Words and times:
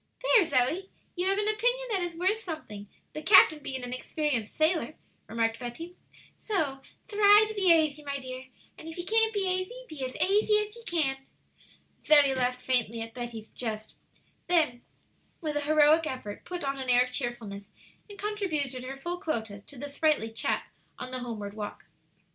"There, 0.23 0.43
Zoe, 0.45 0.89
you 1.15 1.27
have 1.27 1.37
an 1.37 1.47
opinion 1.47 1.87
that 1.91 2.01
is 2.01 2.15
worth 2.17 2.39
something, 2.39 2.87
the 3.13 3.21
captain 3.21 3.61
being 3.61 3.83
an 3.83 3.93
experienced 3.93 4.55
sailor," 4.55 4.95
remarked 5.27 5.59
Betty. 5.59 5.95
"So 6.39 6.81
thry 7.07 7.45
to 7.47 7.53
be 7.53 7.71
aisy, 7.71 8.03
my 8.03 8.17
dear, 8.17 8.47
and 8.79 8.87
if 8.87 8.97
ye 8.97 9.05
can't 9.05 9.31
be 9.31 9.47
aisy, 9.47 9.85
be 9.87 10.03
as 10.03 10.15
aisy 10.19 10.57
as 10.65 10.75
ye 10.75 10.83
can!" 10.87 11.17
Zoe 12.03 12.33
laughed 12.33 12.63
faintly 12.65 13.01
at 13.01 13.13
Betty's 13.13 13.49
jest; 13.49 13.93
then, 14.47 14.81
with 15.39 15.55
a 15.55 15.61
heroic 15.61 16.07
effort, 16.07 16.45
put 16.45 16.63
on 16.63 16.79
an 16.79 16.89
air 16.89 17.03
of 17.03 17.11
cheerfulness, 17.11 17.69
and 18.09 18.17
contributed 18.17 18.83
her 18.83 18.97
full 18.97 19.19
quota 19.19 19.61
to 19.67 19.77
the 19.77 19.87
sprightly 19.87 20.31
chat 20.31 20.65
on 20.97 21.11
the 21.11 21.19
homeward 21.19 21.53
walk. 21.53 21.85